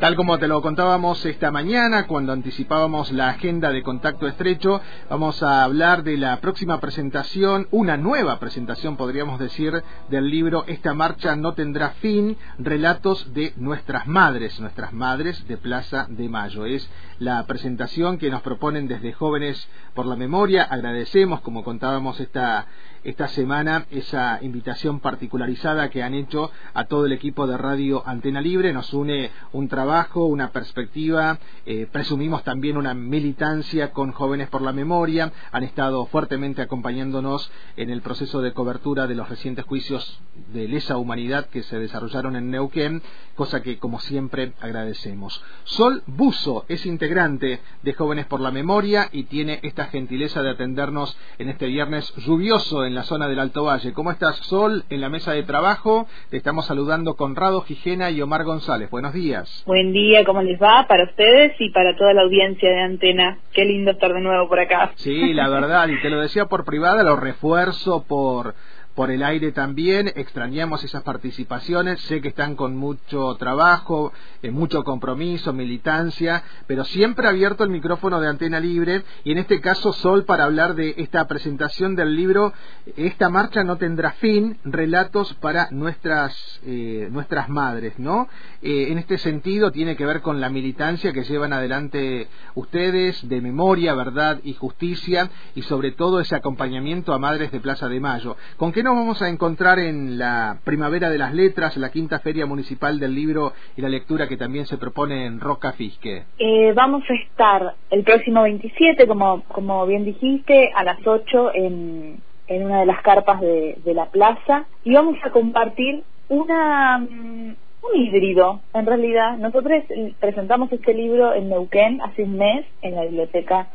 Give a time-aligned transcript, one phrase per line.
[0.00, 4.80] Tal como te lo contábamos esta mañana, cuando anticipábamos la agenda de contacto estrecho,
[5.10, 10.94] vamos a hablar de la próxima presentación, una nueva presentación, podríamos decir, del libro Esta
[10.94, 16.64] marcha no tendrá fin, relatos de nuestras madres, nuestras madres de Plaza de Mayo.
[16.64, 16.88] Es
[17.18, 20.62] la presentación que nos proponen desde Jóvenes por la Memoria.
[20.62, 22.64] Agradecemos, como contábamos esta,
[23.04, 28.40] esta semana, esa invitación particularizada que han hecho a todo el equipo de Radio Antena
[28.40, 28.72] Libre.
[28.72, 34.72] Nos une un trabajo una perspectiva, eh, presumimos también una militancia con Jóvenes por la
[34.72, 40.20] Memoria, han estado fuertemente acompañándonos en el proceso de cobertura de los recientes juicios
[40.52, 43.02] de lesa humanidad que se desarrollaron en Neuquén,
[43.34, 45.42] cosa que como siempre agradecemos.
[45.64, 51.16] Sol Buzo es integrante de Jóvenes por la Memoria y tiene esta gentileza de atendernos
[51.38, 53.92] en este viernes lluvioso en la zona del Alto Valle.
[53.92, 54.84] ¿Cómo estás, Sol?
[54.88, 58.88] En la mesa de trabajo te estamos saludando Conrado Gijena y Omar González.
[58.90, 59.62] Buenos días.
[59.80, 60.86] Buen día, ¿cómo les va?
[60.86, 63.38] Para ustedes y para toda la audiencia de Antena.
[63.54, 64.92] Qué lindo estar de nuevo por acá.
[64.96, 68.54] Sí, la verdad, y te lo decía por privada, lo refuerzo por
[68.94, 74.82] por el aire también, extrañamos esas participaciones, sé que están con mucho trabajo, eh, mucho
[74.82, 80.24] compromiso, militancia, pero siempre abierto el micrófono de Antena Libre y en este caso Sol
[80.24, 82.52] para hablar de esta presentación del libro
[82.96, 88.28] Esta marcha no tendrá fin, relatos para nuestras, eh, nuestras madres, ¿no?
[88.62, 93.40] Eh, en este sentido tiene que ver con la militancia que llevan adelante ustedes de
[93.40, 98.36] memoria, verdad y justicia y sobre todo ese acompañamiento a madres de Plaza de Mayo.
[98.56, 102.46] ¿Con qué nos vamos a encontrar en la Primavera de las Letras, la quinta feria
[102.46, 106.24] municipal del libro y la lectura que también se propone en Roca Fisque?
[106.38, 112.20] Eh, vamos a estar el próximo 27, como, como bien dijiste, a las 8 en,
[112.46, 117.54] en una de las carpas de, de la plaza y vamos a compartir una mm,
[117.82, 119.36] un híbrido, en realidad.
[119.38, 119.82] Nosotros
[120.18, 123.68] presentamos este libro en Neuquén hace un mes en la Biblioteca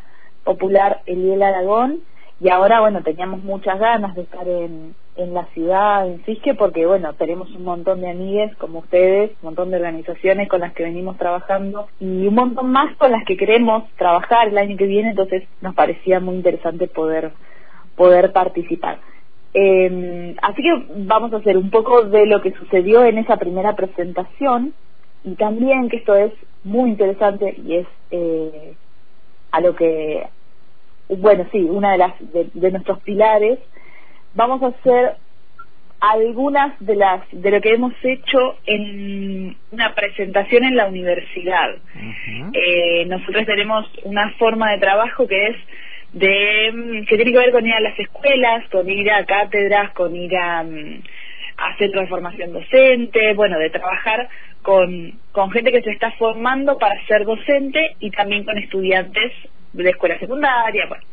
[0.43, 2.01] Popular Eliel Aragón
[2.39, 6.85] y ahora bueno teníamos muchas ganas de estar en, en la ciudad en Fisque porque
[6.85, 10.83] bueno tenemos un montón de amigues como ustedes un montón de organizaciones con las que
[10.83, 15.11] venimos trabajando y un montón más con las que queremos trabajar el año que viene
[15.11, 17.31] entonces nos parecía muy interesante poder
[17.95, 18.99] poder participar.
[19.53, 23.75] Eh, así que vamos a hacer un poco de lo que sucedió en esa primera
[23.75, 24.73] presentación
[25.23, 28.75] y también que esto es muy interesante y es eh,
[29.51, 30.27] a lo que
[31.09, 33.59] bueno, sí, una de las de, nuestros pilares,
[34.33, 35.15] vamos a hacer
[35.99, 41.75] algunas de las de lo que hemos hecho en una presentación en la universidad.
[42.53, 45.55] eh, nosotros tenemos una forma de trabajo que es
[46.13, 50.15] de que tiene que ver con ir a las escuelas, con ir a cátedras, con
[50.15, 51.01] ir a, mm,
[51.57, 54.29] a centros de formación docente, bueno, de trabajar
[54.61, 59.31] con, con gente que se está formando para ser docente y también con estudiantes
[59.83, 61.03] de escuela secundaria, bueno,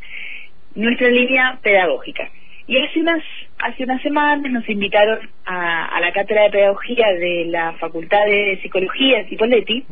[0.75, 2.31] nuestra línea pedagógica.
[2.67, 3.23] Y hace unas,
[3.59, 8.59] hace unas semanas nos invitaron a, a la cátedra de pedagogía de la Facultad de
[8.63, 9.85] Psicología de Cipolletti,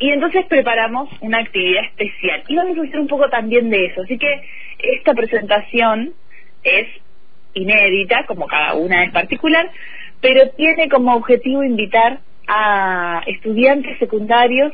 [0.00, 2.44] y entonces preparamos una actividad especial.
[2.48, 4.02] Y vamos a hacer un poco también de eso.
[4.02, 4.42] Así que
[4.78, 6.12] esta presentación
[6.62, 6.86] es
[7.54, 9.70] inédita, como cada una es particular,
[10.20, 14.72] pero tiene como objetivo invitar a estudiantes secundarios,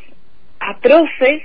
[0.60, 1.42] a profes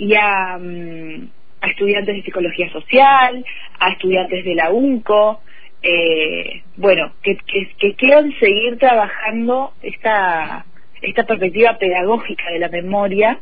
[0.00, 1.28] y a, mm,
[1.60, 3.44] a estudiantes de psicología social,
[3.78, 5.42] a estudiantes de la UNCO,
[5.82, 7.36] eh, bueno, que,
[7.78, 10.64] que, quieran seguir trabajando esta,
[11.02, 13.38] esta perspectiva pedagógica de la memoria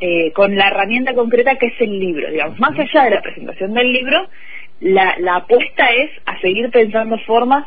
[0.00, 3.74] eh, con la herramienta concreta que es el libro, digamos, más allá de la presentación
[3.74, 4.26] del libro,
[4.80, 7.66] la, la apuesta es a seguir pensando formas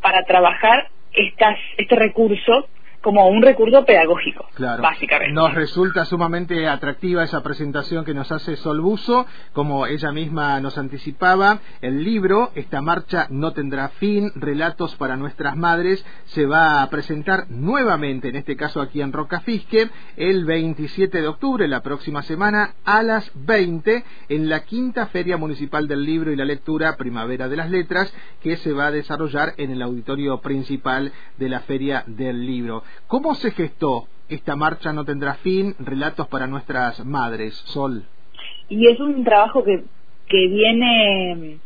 [0.00, 2.68] para trabajar estas, este recurso
[3.06, 4.82] como un recurso pedagógico, claro.
[4.82, 5.32] básicamente.
[5.32, 11.60] Nos resulta sumamente atractiva esa presentación que nos hace Solbuso, como ella misma nos anticipaba,
[11.82, 17.48] el libro, esta marcha no tendrá fin, relatos para nuestras madres, se va a presentar
[17.48, 23.04] nuevamente, en este caso aquí en Rocafisque, el 27 de octubre, la próxima semana, a
[23.04, 27.70] las 20, en la quinta Feria Municipal del Libro y la Lectura Primavera de las
[27.70, 28.12] Letras,
[28.42, 32.82] que se va a desarrollar en el auditorio principal de la Feria del Libro.
[33.06, 35.74] ¿Cómo se gestó esta marcha no tendrá fin?
[35.78, 38.04] Relatos para nuestras madres, Sol.
[38.68, 39.84] Y es un trabajo que,
[40.28, 41.58] que viene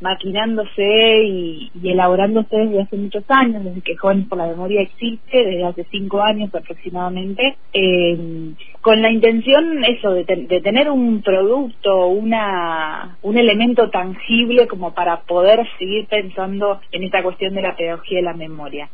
[0.00, 5.64] maquinándose y, elaborándose desde hace muchos años, desde que Jóvenes por la Memoria existe, desde
[5.64, 13.36] hace cinco años aproximadamente, eh, con la intención eso de, tener un producto, una un
[13.36, 18.34] elemento tangible como para poder seguir pensando en esta cuestión de la pedagogía de la
[18.34, 18.88] memoria.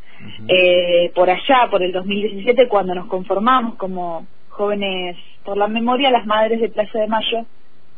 [0.48, 6.26] Eh, por allá, por el 2017, cuando nos conformamos como jóvenes por la memoria, las
[6.26, 7.44] madres de Plaza de Mayo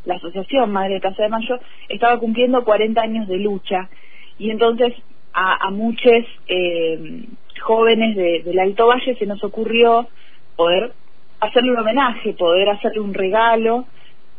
[0.06, 1.58] la Asociación Madre de Plaza de Mayo
[1.88, 3.91] estaba cumpliendo 40 años de lucha.
[4.38, 4.94] Y entonces
[5.35, 7.25] a, muchos eh,
[7.61, 10.08] jóvenes del Alto Valle se nos ocurrió
[10.56, 10.93] poder
[11.41, 13.85] hacerle un homenaje, poder hacerle un regalo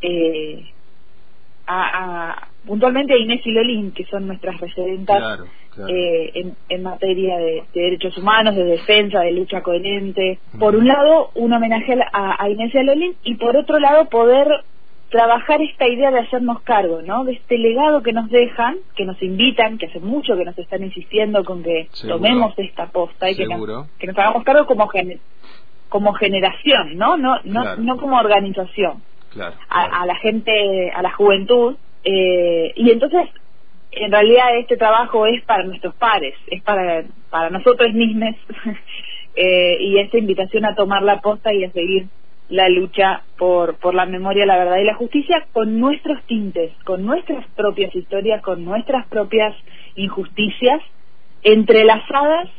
[0.01, 0.65] eh,
[1.67, 5.41] a, puntualmente a Inés y Lolín, que son nuestras referentas
[5.87, 10.39] eh, en, materia de, derechos humanos, de defensa, de lucha coherente.
[10.57, 14.05] Por un lado, un homenaje a, a Inés y a Lolín y por otro lado,
[14.05, 14.47] poder
[15.09, 17.23] trabajar esta idea de hacernos cargo, ¿no?
[17.23, 20.83] De este legado que nos dejan, que nos invitan, que hace mucho que nos están
[20.83, 24.89] insistiendo con que tomemos esta posta y que nos, que nos, hagamos cargo como
[25.89, 27.15] como generación, ¿no?
[27.15, 29.01] No no no como organización.
[29.69, 33.29] A, la gente, a la juventud eh, y entonces
[33.91, 38.35] en realidad este trabajo es para nuestros pares, es para para nosotros mismos
[39.35, 42.07] eh, y esta invitación a tomar la posta y a seguir
[42.49, 47.05] la lucha por, por la memoria, la verdad y la justicia con nuestros tintes, con
[47.05, 49.55] nuestras propias historias, con nuestras propias
[49.95, 50.81] injusticias,
[51.43, 52.49] entrelazadas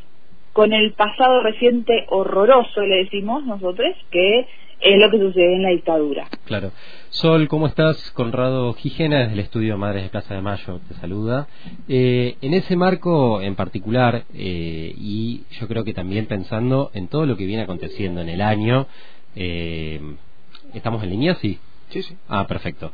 [0.53, 4.47] con el pasado reciente horroroso, le decimos nosotros, que
[4.81, 6.27] es lo que sucede en la dictadura.
[6.45, 6.71] Claro.
[7.09, 8.11] Sol, ¿cómo estás?
[8.11, 11.47] Conrado Gijena, desde el estudio Madres de Plaza de Mayo, te saluda.
[11.87, 17.25] Eh, en ese marco en particular, eh, y yo creo que también pensando en todo
[17.25, 18.87] lo que viene aconteciendo en el año,
[19.35, 20.01] eh,
[20.73, 21.35] ¿Estamos en línea?
[21.35, 21.59] Sí.
[21.89, 22.15] Sí, sí.
[22.27, 22.91] Ah, perfecto.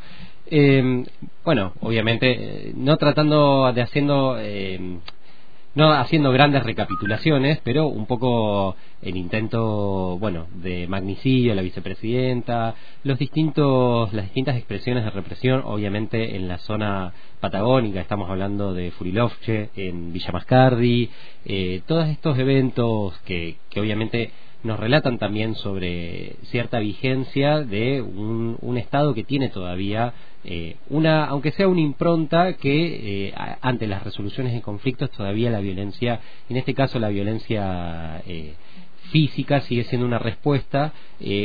[0.48, 1.04] Eh,
[1.44, 4.38] bueno, obviamente, eh, no tratando de haciendo.
[4.40, 5.00] Eh,
[5.76, 13.20] no haciendo grandes recapitulaciones, pero un poco el intento, bueno, de magnicidio, la vicepresidenta, los
[13.20, 19.70] distintos, las distintas expresiones de represión, obviamente en la zona patagónica, estamos hablando de Furilovche,
[19.76, 21.10] en Villa Mascardi,
[21.44, 24.32] eh, todos estos eventos que, que obviamente
[24.66, 30.14] nos relatan también sobre cierta vigencia de un, Estado que tiene todavía
[30.44, 35.60] eh, una, aunque sea una impronta que eh, ante las resoluciones de conflictos todavía la
[35.60, 36.20] violencia,
[36.50, 38.56] en este caso la violencia eh,
[39.12, 40.92] física sigue siendo una respuesta.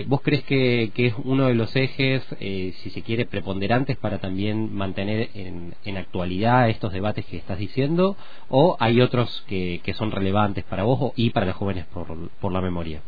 [0.07, 5.29] ¿Vos crees que, es uno de los ejes, si se quiere, preponderantes para también mantener
[5.35, 8.17] en, en, actualidad estos debates que estás diciendo?
[8.49, 12.51] ¿O hay otros que, que son relevantes para vos y para los jóvenes por, por
[12.51, 13.03] la memoria?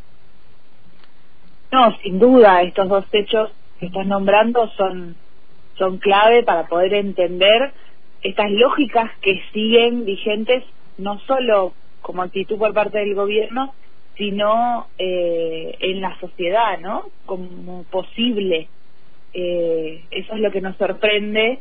[1.72, 5.16] No, sin duda, estos dos hechos que estás nombrando son,
[5.78, 7.72] son clave para poder entender
[8.20, 10.62] estas lógicas que siguen vigentes
[10.98, 11.72] no solo
[12.02, 13.72] como actitud por parte del gobierno,
[14.16, 17.06] sino eh, en la sociedad, ¿no?
[17.24, 18.68] Como posible.
[19.32, 21.60] Eh, eso es lo que nos sorprende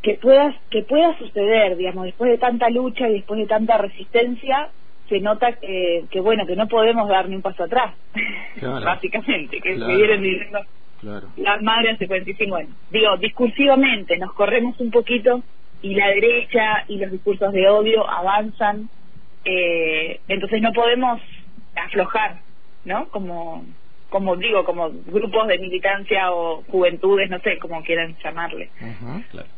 [0.00, 4.70] que pueda que pueda suceder, digamos, después de tanta lucha y después de tanta resistencia,
[5.08, 7.94] se nota que, que bueno, que no podemos dar ni un paso atrás,
[8.62, 9.92] básicamente, que claro.
[9.92, 10.60] siguieron diciendo
[11.36, 12.70] las madres hace 45 años.
[12.90, 15.42] Digo, discursivamente nos corremos un poquito
[15.82, 18.88] y la derecha y los discursos de odio avanzan,
[19.44, 21.20] eh, entonces no podemos
[21.76, 22.40] aflojar,
[22.84, 23.08] ¿no?
[23.08, 23.64] Como,
[24.08, 28.70] como digo, como grupos de militancia o juventudes, no sé, como quieran llamarle.
[29.30, 29.48] claro.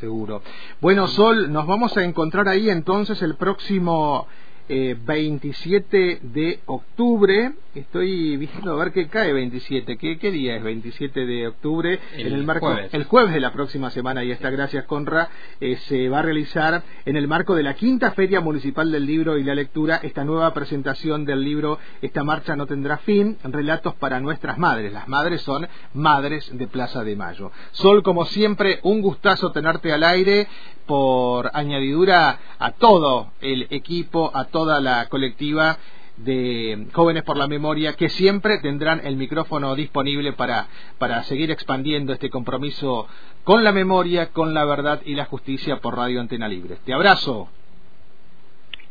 [0.00, 0.42] Seguro.
[0.80, 4.26] Bueno, Sol, nos vamos a encontrar ahí entonces el próximo
[4.68, 7.52] eh, 27 de octubre.
[7.74, 9.96] Estoy viendo a ver qué cae 27.
[9.98, 12.00] ¿Qué, qué día es 27 de octubre?
[12.14, 12.94] El en el marco, jueves.
[12.94, 15.28] El jueves de la próxima semana, y está, gracias Conra,
[15.60, 19.36] eh, se va a realizar en el marco de la quinta Feria Municipal del Libro
[19.38, 24.20] y la Lectura esta nueva presentación del libro Esta marcha no tendrá fin, relatos para
[24.20, 24.92] nuestras madres.
[24.92, 27.52] Las madres son madres de Plaza de Mayo.
[27.72, 30.48] Sol, como siempre, un gustazo tenerte al aire
[30.86, 35.76] por añadidura a todo el equipo, a toda la colectiva
[36.16, 42.14] de Jóvenes por la Memoria, que siempre tendrán el micrófono disponible para, para seguir expandiendo
[42.14, 43.06] este compromiso
[43.44, 46.76] con la memoria, con la verdad y la justicia por Radio Antena Libre.
[46.86, 47.50] Te abrazo.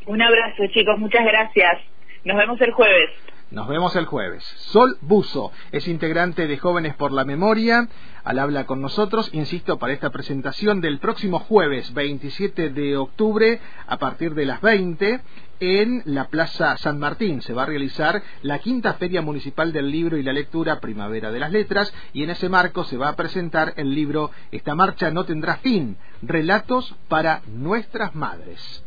[0.06, 1.82] Un abrazo, chicos, muchas gracias.
[2.26, 3.10] Nos vemos el jueves.
[3.52, 4.44] Nos vemos el jueves.
[4.58, 7.88] Sol Buzo es integrante de Jóvenes por la Memoria.
[8.24, 13.98] Al habla con nosotros, insisto, para esta presentación del próximo jueves 27 de octubre a
[13.98, 15.22] partir de las 20
[15.60, 17.44] en la Plaza San Martín.
[17.44, 21.40] Se va a realizar la quinta Feria Municipal del Libro y la Lectura Primavera de
[21.40, 25.24] las Letras y en ese marco se va a presentar el libro Esta marcha no
[25.24, 28.85] tendrá fin, relatos para nuestras madres.